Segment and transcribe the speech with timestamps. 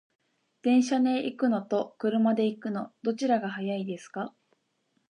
[0.63, 4.33] 電車で行くのと車で行くの、どちらが早いですか？